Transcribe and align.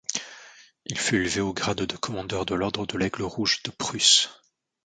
Il 0.87 0.97
fut 0.97 1.17
élevé 1.17 1.41
au 1.41 1.53
grade 1.53 1.81
de 1.83 1.95
Commandeur 1.95 2.47
de 2.47 2.55
l'Ordre 2.55 2.87
de 2.87 2.97
l'Aigle 2.97 3.21
rouge 3.21 3.61
de 3.61 3.69
Prusse. 3.69 4.29